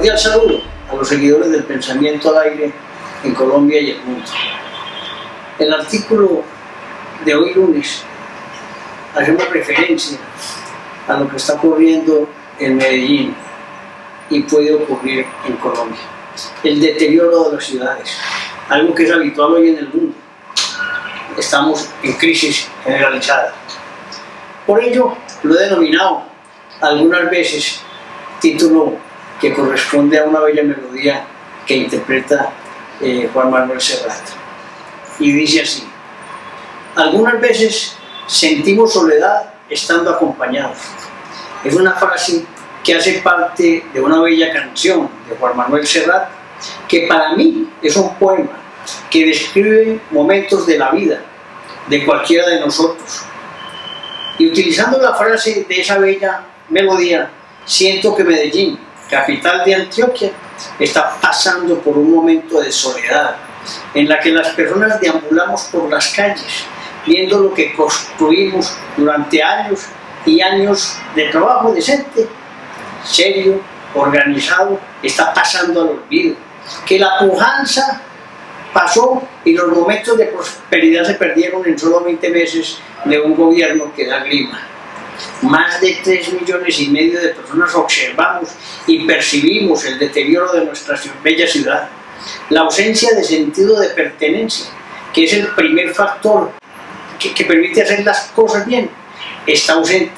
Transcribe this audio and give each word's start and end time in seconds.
Cordial 0.00 0.18
saludo 0.18 0.62
a 0.90 0.96
los 0.96 1.06
seguidores 1.06 1.50
del 1.50 1.62
pensamiento 1.64 2.30
al 2.30 2.48
aire 2.48 2.72
en 3.22 3.34
Colombia 3.34 3.78
y 3.82 3.90
el 3.90 4.00
mundo. 4.00 4.24
El 5.58 5.74
artículo 5.74 6.42
de 7.22 7.34
hoy 7.34 7.52
lunes 7.52 8.02
hacemos 9.14 9.46
referencia 9.50 10.16
a 11.06 11.18
lo 11.18 11.28
que 11.28 11.36
está 11.36 11.52
ocurriendo 11.52 12.26
en 12.58 12.78
Medellín 12.78 13.34
y 14.30 14.40
puede 14.40 14.74
ocurrir 14.74 15.26
en 15.46 15.56
Colombia. 15.56 16.00
El 16.64 16.80
deterioro 16.80 17.50
de 17.50 17.56
las 17.56 17.64
ciudades, 17.66 18.16
algo 18.70 18.94
que 18.94 19.02
es 19.02 19.12
habitual 19.12 19.52
hoy 19.52 19.68
en 19.68 19.78
el 19.80 19.88
mundo. 19.90 20.14
Estamos 21.36 21.90
en 22.02 22.14
crisis 22.14 22.70
generalizada. 22.84 23.52
Por 24.66 24.82
ello, 24.82 25.14
lo 25.42 25.60
he 25.60 25.64
denominado 25.64 26.22
algunas 26.80 27.28
veces 27.30 27.82
título 28.40 29.09
que 29.40 29.54
corresponde 29.54 30.18
a 30.18 30.24
una 30.24 30.40
bella 30.40 30.62
melodía 30.62 31.24
que 31.66 31.76
interpreta 31.76 32.50
eh, 33.00 33.28
Juan 33.32 33.50
Manuel 33.50 33.80
Serrat. 33.80 34.20
Y 35.18 35.32
dice 35.32 35.62
así, 35.62 35.84
algunas 36.94 37.40
veces 37.40 37.96
sentimos 38.26 38.92
soledad 38.92 39.54
estando 39.68 40.10
acompañados. 40.10 40.78
Es 41.64 41.74
una 41.74 41.92
frase 41.92 42.44
que 42.84 42.94
hace 42.94 43.14
parte 43.20 43.84
de 43.92 44.00
una 44.00 44.20
bella 44.20 44.52
canción 44.52 45.08
de 45.28 45.36
Juan 45.36 45.56
Manuel 45.56 45.86
Serrat, 45.86 46.28
que 46.88 47.06
para 47.06 47.34
mí 47.34 47.68
es 47.82 47.96
un 47.96 48.14
poema 48.16 48.58
que 49.10 49.26
describe 49.26 50.00
momentos 50.10 50.66
de 50.66 50.78
la 50.78 50.90
vida 50.90 51.22
de 51.88 52.04
cualquiera 52.04 52.48
de 52.48 52.60
nosotros. 52.60 53.22
Y 54.38 54.48
utilizando 54.48 54.98
la 54.98 55.14
frase 55.14 55.66
de 55.68 55.80
esa 55.80 55.98
bella 55.98 56.44
melodía, 56.68 57.30
siento 57.64 58.16
que 58.16 58.24
Medellín, 58.24 58.78
capital 59.10 59.64
de 59.64 59.74
Antioquia, 59.74 60.30
está 60.78 61.18
pasando 61.20 61.80
por 61.80 61.98
un 61.98 62.10
momento 62.14 62.60
de 62.60 62.70
soledad, 62.70 63.36
en 63.94 64.08
la 64.08 64.18
que 64.18 64.30
las 64.30 64.50
personas 64.50 65.00
deambulamos 65.00 65.64
por 65.64 65.90
las 65.90 66.08
calles, 66.14 66.64
viendo 67.06 67.40
lo 67.40 67.54
que 67.54 67.74
construimos 67.74 68.76
durante 68.96 69.42
años 69.42 69.86
y 70.24 70.40
años 70.40 70.96
de 71.14 71.24
trabajo 71.24 71.72
decente, 71.72 72.28
serio, 73.04 73.60
organizado, 73.94 74.78
está 75.02 75.32
pasando 75.34 75.82
al 75.82 75.88
olvido. 75.88 76.36
Que 76.86 76.98
la 76.98 77.18
pujanza 77.18 78.02
pasó 78.72 79.22
y 79.44 79.52
los 79.52 79.68
momentos 79.68 80.16
de 80.16 80.26
prosperidad 80.26 81.04
se 81.04 81.14
perdieron 81.14 81.66
en 81.66 81.78
solo 81.78 82.04
20 82.04 82.30
meses 82.30 82.78
de 83.04 83.20
un 83.20 83.34
gobierno 83.34 83.92
que 83.94 84.06
da 84.06 84.20
grima. 84.20 84.60
Más 85.42 85.80
de 85.80 85.98
3 86.02 86.32
millones 86.34 86.80
y 86.80 86.88
medio 86.88 87.20
de 87.20 87.30
personas 87.30 87.74
observamos 87.74 88.50
y 88.86 89.06
percibimos 89.06 89.84
el 89.84 89.98
deterioro 89.98 90.52
de 90.52 90.64
nuestra 90.64 90.98
bella 91.22 91.46
ciudad. 91.46 91.88
La 92.50 92.60
ausencia 92.60 93.14
de 93.14 93.24
sentido 93.24 93.80
de 93.80 93.88
pertenencia, 93.90 94.66
que 95.12 95.24
es 95.24 95.32
el 95.32 95.48
primer 95.48 95.94
factor 95.94 96.52
que, 97.18 97.32
que 97.32 97.44
permite 97.44 97.82
hacer 97.82 98.04
las 98.04 98.26
cosas 98.34 98.66
bien, 98.66 98.90
está 99.46 99.74
ausente. 99.74 100.12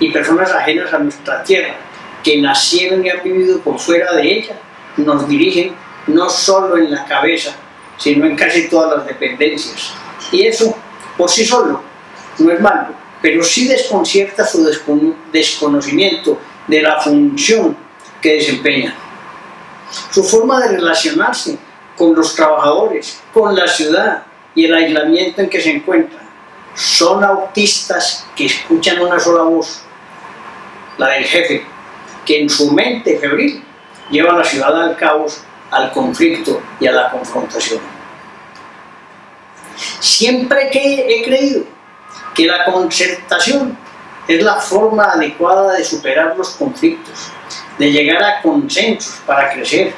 Y 0.00 0.10
personas 0.10 0.50
ajenas 0.52 0.92
a 0.92 0.98
nuestra 0.98 1.42
tierra, 1.44 1.76
que 2.22 2.40
nacieron 2.40 3.04
y 3.04 3.10
han 3.10 3.22
vivido 3.22 3.60
por 3.60 3.78
fuera 3.78 4.12
de 4.14 4.38
ella, 4.38 4.56
nos 4.96 5.28
dirigen 5.28 5.74
no 6.06 6.28
solo 6.28 6.76
en 6.76 6.90
la 6.90 7.04
cabeza, 7.04 7.54
sino 7.96 8.26
en 8.26 8.36
casi 8.36 8.68
todas 8.68 8.98
las 8.98 9.06
dependencias. 9.06 9.94
Y 10.30 10.46
eso, 10.46 10.76
por 11.16 11.30
sí 11.30 11.44
solo, 11.44 11.82
no 12.38 12.50
es 12.50 12.60
malo, 12.60 12.94
pero 13.22 13.44
sí 13.44 13.68
desconcierta 13.68 14.44
su 14.44 14.68
desconocimiento 15.32 16.38
de 16.66 16.82
la 16.82 17.00
función 17.00 17.76
que 18.20 18.34
desempeña. 18.34 18.94
Su 20.10 20.24
forma 20.24 20.60
de 20.60 20.76
relacionarse 20.76 21.56
con 21.96 22.14
los 22.16 22.34
trabajadores, 22.34 23.20
con 23.32 23.54
la 23.54 23.68
ciudad 23.68 24.24
y 24.54 24.64
el 24.64 24.74
aislamiento 24.74 25.40
en 25.40 25.48
que 25.48 25.60
se 25.60 25.70
encuentran. 25.70 26.22
Son 26.74 27.22
autistas 27.22 28.26
que 28.34 28.46
escuchan 28.46 28.98
una 29.00 29.20
sola 29.20 29.42
voz, 29.42 29.82
la 30.98 31.10
del 31.10 31.24
jefe, 31.24 31.64
que 32.24 32.42
en 32.42 32.50
su 32.50 32.72
mente 32.72 33.18
febril 33.18 33.62
lleva 34.10 34.32
a 34.32 34.38
la 34.38 34.44
ciudad 34.44 34.82
al 34.82 34.96
caos, 34.96 35.42
al 35.70 35.92
conflicto 35.92 36.60
y 36.80 36.86
a 36.86 36.92
la 36.92 37.10
confrontación. 37.10 37.80
Siempre 40.00 40.70
que 40.70 41.06
he 41.08 41.24
creído 41.24 41.64
que 42.34 42.46
la 42.46 42.64
concertación 42.64 43.76
es 44.28 44.42
la 44.42 44.56
forma 44.56 45.04
adecuada 45.04 45.74
de 45.74 45.84
superar 45.84 46.36
los 46.36 46.50
conflictos, 46.50 47.30
de 47.78 47.90
llegar 47.90 48.22
a 48.22 48.42
consensos 48.42 49.20
para 49.26 49.52
crecer, 49.52 49.92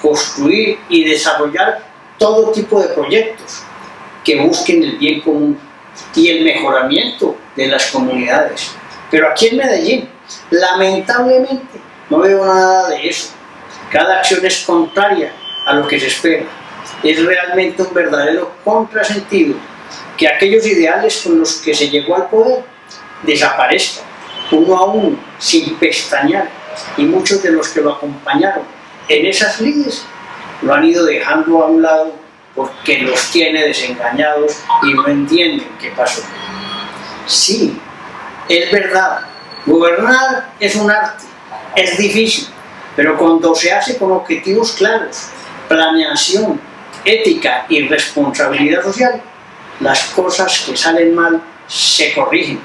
construir 0.00 0.78
y 0.88 1.04
desarrollar 1.04 1.82
todo 2.18 2.52
tipo 2.52 2.80
de 2.80 2.88
proyectos 2.88 3.62
que 4.24 4.40
busquen 4.40 4.82
el 4.82 4.98
bien 4.98 5.20
común 5.22 5.58
y 6.14 6.28
el 6.28 6.44
mejoramiento 6.44 7.36
de 7.56 7.66
las 7.68 7.90
comunidades. 7.90 8.72
Pero 9.10 9.28
aquí 9.28 9.48
en 9.48 9.56
Medellín, 9.56 10.08
lamentablemente, 10.50 11.80
no 12.08 12.18
veo 12.18 12.44
nada 12.44 12.90
de 12.90 13.08
eso. 13.08 13.30
Cada 13.90 14.18
acción 14.18 14.44
es 14.44 14.60
contraria 14.60 15.32
a 15.66 15.74
lo 15.74 15.88
que 15.88 15.98
se 15.98 16.06
espera. 16.06 16.44
Es 17.02 17.24
realmente 17.24 17.82
un 17.82 17.94
verdadero 17.94 18.52
contrasentido 18.62 19.56
que 20.20 20.28
aquellos 20.28 20.66
ideales 20.66 21.22
con 21.24 21.38
los 21.38 21.54
que 21.62 21.72
se 21.72 21.88
llegó 21.88 22.14
al 22.14 22.28
poder 22.28 22.62
desaparezcan 23.22 24.04
uno 24.52 24.76
a 24.76 24.84
uno, 24.84 25.18
sin 25.38 25.76
pestañear, 25.76 26.46
y 26.98 27.04
muchos 27.04 27.42
de 27.42 27.52
los 27.52 27.68
que 27.68 27.80
lo 27.80 27.94
acompañaron 27.94 28.64
en 29.08 29.26
esas 29.26 29.60
lides 29.62 30.04
lo 30.60 30.74
han 30.74 30.84
ido 30.84 31.06
dejando 31.06 31.62
a 31.62 31.68
un 31.68 31.80
lado 31.80 32.12
porque 32.54 32.98
los 32.98 33.30
tiene 33.30 33.66
desengañados 33.66 34.58
y 34.82 34.92
no 34.92 35.08
entienden 35.08 35.66
qué 35.80 35.90
pasó. 35.90 36.22
Sí, 37.26 37.80
es 38.46 38.70
verdad, 38.70 39.20
gobernar 39.64 40.50
es 40.60 40.76
un 40.76 40.90
arte, 40.90 41.24
es 41.76 41.96
difícil, 41.96 42.48
pero 42.94 43.16
cuando 43.16 43.54
se 43.54 43.72
hace 43.72 43.96
con 43.96 44.12
objetivos 44.12 44.72
claros, 44.72 45.28
planeación, 45.66 46.60
ética 47.06 47.64
y 47.70 47.88
responsabilidad 47.88 48.82
social, 48.82 49.22
las 49.80 50.04
cosas 50.10 50.60
que 50.66 50.76
salen 50.76 51.14
mal 51.14 51.40
se 51.66 52.12
corrigen 52.14 52.60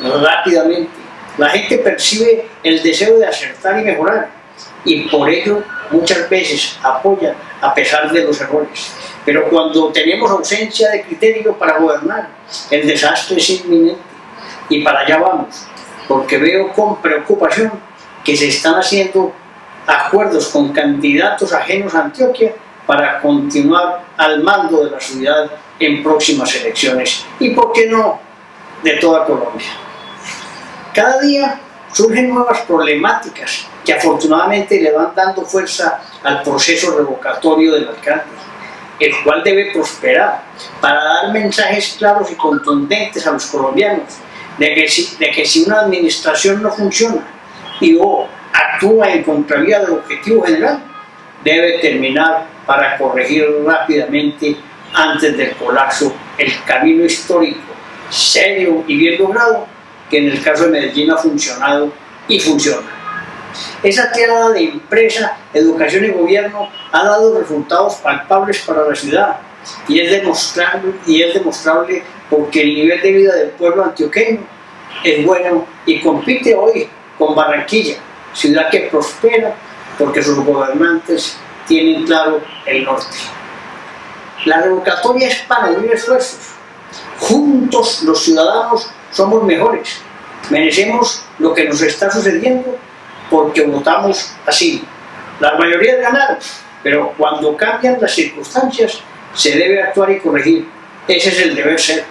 rápidamente. 0.00 0.90
La 1.38 1.48
gente 1.50 1.78
percibe 1.78 2.48
el 2.62 2.82
deseo 2.82 3.18
de 3.18 3.26
acertar 3.26 3.78
y 3.80 3.84
mejorar 3.84 4.30
y 4.84 5.08
por 5.08 5.28
ello 5.28 5.62
muchas 5.90 6.28
veces 6.28 6.78
apoya 6.82 7.34
a 7.60 7.74
pesar 7.74 8.10
de 8.10 8.24
los 8.24 8.40
errores. 8.40 8.92
Pero 9.24 9.48
cuando 9.48 9.88
tenemos 9.92 10.30
ausencia 10.30 10.90
de 10.90 11.02
criterio 11.02 11.54
para 11.54 11.78
gobernar, 11.78 12.28
el 12.70 12.86
desastre 12.86 13.36
es 13.36 13.50
inminente 13.50 14.00
y 14.68 14.82
para 14.82 15.00
allá 15.00 15.18
vamos, 15.18 15.66
porque 16.08 16.38
veo 16.38 16.72
con 16.72 17.00
preocupación 17.02 17.72
que 18.24 18.36
se 18.36 18.48
están 18.48 18.74
haciendo 18.74 19.32
acuerdos 19.86 20.48
con 20.48 20.72
candidatos 20.72 21.52
ajenos 21.52 21.94
a 21.94 22.02
Antioquia 22.04 22.54
para 22.86 23.20
continuar 23.20 24.04
al 24.16 24.42
mando 24.42 24.84
de 24.84 24.90
la 24.90 25.00
ciudad 25.00 25.50
en 25.80 26.02
próximas 26.02 26.54
elecciones 26.54 27.24
y, 27.40 27.50
¿por 27.50 27.72
qué 27.72 27.86
no?, 27.86 28.20
de 28.84 28.92
toda 28.92 29.24
Colombia. 29.24 29.66
Cada 30.94 31.20
día 31.20 31.60
surgen 31.92 32.28
nuevas 32.28 32.60
problemáticas 32.60 33.66
que 33.84 33.92
afortunadamente 33.92 34.80
le 34.80 34.92
van 34.92 35.12
dando 35.14 35.42
fuerza 35.42 36.00
al 36.22 36.42
proceso 36.42 36.96
revocatorio 36.96 37.72
del 37.72 37.88
alcalde, 37.88 38.24
el 38.98 39.12
cual 39.24 39.42
debe 39.42 39.72
prosperar 39.72 40.42
para 40.80 41.02
dar 41.02 41.32
mensajes 41.32 41.96
claros 41.98 42.30
y 42.30 42.34
contundentes 42.34 43.26
a 43.26 43.32
los 43.32 43.46
colombianos 43.46 44.18
de 44.58 44.74
que 44.74 44.88
si, 44.88 45.16
de 45.16 45.30
que 45.30 45.46
si 45.46 45.64
una 45.64 45.80
administración 45.80 46.62
no 46.62 46.70
funciona 46.70 47.26
y 47.80 47.96
o 47.98 48.26
actúa 48.52 49.10
en 49.10 49.22
contravía 49.22 49.80
del 49.80 49.92
objetivo 49.92 50.42
general, 50.42 50.82
debe 51.42 51.78
terminar 51.78 52.46
para 52.66 52.98
corregir 52.98 53.46
rápidamente 53.64 54.56
antes 54.92 55.36
del 55.36 55.54
colapso 55.56 56.14
el 56.38 56.52
camino 56.64 57.04
histórico 57.04 57.70
serio 58.10 58.84
y 58.86 58.96
bien 58.96 59.20
logrado 59.20 59.66
que 60.08 60.18
en 60.18 60.32
el 60.32 60.42
caso 60.42 60.64
de 60.64 60.70
Medellín 60.70 61.10
ha 61.10 61.16
funcionado 61.16 61.92
y 62.28 62.40
funciona. 62.40 62.86
Esa 63.82 64.10
tirada 64.12 64.50
de 64.50 64.64
empresa, 64.64 65.36
educación 65.54 66.04
y 66.04 66.08
gobierno 66.08 66.68
ha 66.92 67.04
dado 67.04 67.38
resultados 67.38 67.96
palpables 67.96 68.60
para 68.60 68.88
la 68.88 68.94
ciudad 68.94 69.38
y 69.86 70.00
es 70.00 70.10
demostrable, 70.10 70.92
y 71.06 71.22
es 71.22 71.34
demostrable 71.34 72.02
porque 72.28 72.62
el 72.62 72.74
nivel 72.74 73.00
de 73.00 73.12
vida 73.12 73.34
del 73.34 73.50
pueblo 73.50 73.84
antioqueño 73.84 74.40
es 75.04 75.24
bueno 75.24 75.66
y 75.86 76.00
compite 76.00 76.54
hoy 76.54 76.88
con 77.18 77.34
Barranquilla, 77.34 77.96
ciudad 78.32 78.70
que 78.70 78.88
prospera 78.90 79.54
porque 79.98 80.22
sus 80.22 80.38
gobernantes 80.44 81.36
tienen 81.66 82.04
claro 82.04 82.40
el 82.66 82.84
norte. 82.84 83.16
La 84.44 84.62
revocatoria 84.62 85.28
es 85.28 85.40
para 85.40 85.70
unir 85.70 85.92
esfuerzos. 85.92 86.38
Juntos 87.18 88.02
los 88.02 88.24
ciudadanos 88.24 88.90
somos 89.10 89.44
mejores. 89.44 90.00
Merecemos 90.48 91.22
lo 91.38 91.52
que 91.54 91.64
nos 91.64 91.82
está 91.82 92.10
sucediendo 92.10 92.78
porque 93.28 93.62
votamos 93.62 94.32
así. 94.46 94.82
Las 95.38 95.58
mayorías 95.58 96.00
ganaron, 96.00 96.38
pero 96.82 97.12
cuando 97.16 97.56
cambian 97.56 98.00
las 98.00 98.12
circunstancias 98.12 99.00
se 99.34 99.56
debe 99.56 99.82
actuar 99.82 100.10
y 100.10 100.20
corregir. 100.20 100.68
Ese 101.06 101.28
es 101.30 101.40
el 101.40 101.54
deber 101.54 101.78
ser. 101.78 102.04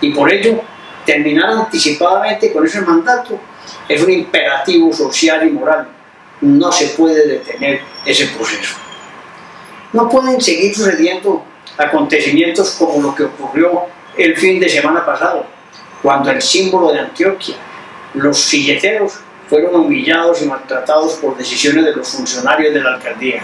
Y 0.00 0.12
por 0.12 0.32
ello, 0.32 0.60
terminar 1.06 1.50
anticipadamente 1.50 2.52
con 2.52 2.66
ese 2.66 2.80
mandato 2.80 3.38
es 3.88 4.02
un 4.02 4.10
imperativo 4.10 4.92
social 4.92 5.46
y 5.46 5.50
moral. 5.50 5.88
No 6.40 6.72
se 6.72 6.88
puede 6.88 7.26
detener 7.26 7.80
ese 8.04 8.26
proceso. 8.26 8.76
No 9.92 10.08
pueden 10.08 10.40
seguir 10.40 10.74
sucediendo 10.74 11.44
acontecimientos 11.76 12.72
como 12.72 13.00
lo 13.02 13.14
que 13.14 13.24
ocurrió 13.24 13.82
el 14.16 14.36
fin 14.36 14.60
de 14.60 14.68
semana 14.68 15.04
pasado, 15.04 15.46
cuando 16.02 16.30
el 16.30 16.42
símbolo 16.42 16.92
de 16.92 17.00
Antioquia, 17.00 17.56
los 18.14 18.38
silleteros, 18.38 19.20
fueron 19.48 19.74
humillados 19.74 20.42
y 20.42 20.46
maltratados 20.46 21.14
por 21.14 21.36
decisiones 21.36 21.84
de 21.84 21.96
los 21.96 22.08
funcionarios 22.08 22.72
de 22.72 22.80
la 22.80 22.94
alcaldía. 22.94 23.42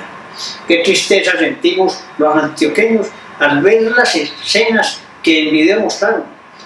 Qué 0.69 0.79
tristeza 0.79 1.37
sentimos 1.37 2.01
los 2.19 2.37
antioqueños 2.37 3.09
al 3.39 3.61
ver 3.63 3.83
las 3.83 4.15
escenas 4.15 5.01
que 5.23 5.41
el 5.43 5.51
video 5.51 5.81
mostraron, 5.81 6.25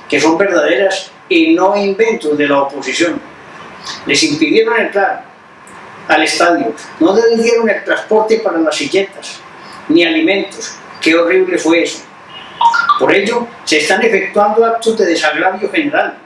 que 0.09 0.21
son 0.21 0.37
verdaderas 0.37 1.11
y 1.29 1.55
no 1.55 1.77
inventos 1.77 2.37
de 2.37 2.49
la 2.49 2.63
oposición. 2.63 3.21
Les 4.06 4.23
impidieron 4.25 4.79
entrar 4.79 5.25
al 6.09 6.23
estadio, 6.23 6.75
no 6.99 7.15
les 7.15 7.43
dieron 7.43 7.69
el 7.71 7.83
transporte 7.85 8.41
para 8.41 8.59
las 8.59 8.77
silletas, 8.77 9.41
ni 9.89 10.05
alimentos. 10.05 10.75
Qué 11.00 11.14
horrible 11.14 11.58
fue 11.58 11.82
eso. 11.82 12.02
Por 12.99 13.14
ello, 13.14 13.47
se 13.64 13.79
están 13.79 14.02
efectuando 14.02 14.64
actos 14.64 14.99
de 14.99 15.06
desagravio 15.06 15.70
general, 15.70 16.19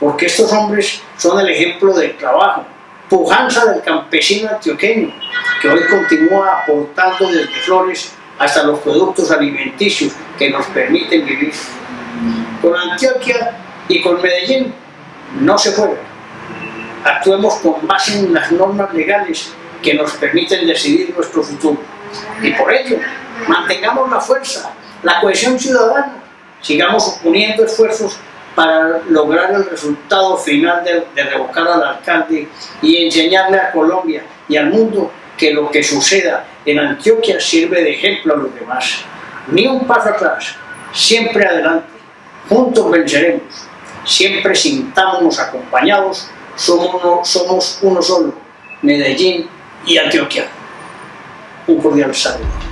porque 0.00 0.26
estos 0.26 0.50
hombres 0.52 1.02
son 1.18 1.38
el 1.40 1.50
ejemplo 1.50 1.92
del 1.92 2.16
trabajo, 2.16 2.64
pujanza 3.10 3.66
del 3.66 3.82
campesino 3.82 4.48
antioqueño, 4.48 5.12
que 5.60 5.68
hoy 5.68 5.82
continúa 5.90 6.62
aportando 6.62 7.28
desde 7.28 7.52
flores 7.60 8.12
hasta 8.38 8.64
los 8.64 8.78
productos 8.80 9.30
alimenticios 9.30 10.12
que 10.38 10.48
nos 10.48 10.64
permiten 10.66 11.26
vivir. 11.26 11.52
Con 12.62 12.74
Antioquia 12.74 13.58
y 13.88 14.00
con 14.00 14.22
Medellín 14.22 14.72
no 15.40 15.58
se 15.58 15.72
puede. 15.72 15.98
Actuemos 17.04 17.56
con 17.56 17.86
base 17.86 18.18
en 18.18 18.32
las 18.32 18.50
normas 18.50 18.94
legales 18.94 19.52
que 19.82 19.94
nos 19.94 20.12
permiten 20.12 20.66
decidir 20.66 21.14
nuestro 21.14 21.42
futuro. 21.42 21.78
Y 22.42 22.52
por 22.52 22.72
ello, 22.72 22.98
mantengamos 23.48 24.10
la 24.10 24.20
fuerza, 24.20 24.70
la 25.02 25.20
cohesión 25.20 25.58
ciudadana, 25.58 26.22
sigamos 26.60 27.18
uniendo 27.24 27.64
esfuerzos 27.64 28.18
para 28.54 29.00
lograr 29.08 29.52
el 29.52 29.64
resultado 29.68 30.36
final 30.36 30.84
de, 30.84 31.24
revocar 31.24 31.66
al 31.66 31.82
alcalde 31.82 32.48
y 32.80 33.04
enseñarle 33.04 33.58
a 33.58 33.72
Colombia 33.72 34.22
y 34.48 34.56
al 34.56 34.70
mundo 34.70 35.10
que 35.36 35.52
lo 35.52 35.70
que 35.70 35.82
suceda 35.82 36.44
en 36.64 36.78
Antioquia 36.78 37.40
sirve 37.40 37.82
de 37.82 37.92
ejemplo 37.92 38.34
a 38.34 38.36
los 38.36 38.54
demás. 38.54 39.04
Ni 39.48 39.66
un 39.66 39.86
paso 39.86 40.10
atrás, 40.10 40.54
siempre 40.92 41.46
adelante, 41.46 41.88
juntos 42.48 42.90
venceremos, 42.90 43.42
siempre 44.04 44.54
sintámonos 44.54 45.40
acompañados, 45.40 46.28
somos 46.54 46.94
uno, 46.94 47.20
somos 47.24 47.78
uno 47.82 48.02
solo, 48.02 48.34
Medellín 48.82 49.48
y 49.86 49.98
Antioquia. 49.98 50.46
Un 51.66 51.80
cordial 51.80 52.14
saludo. 52.14 52.71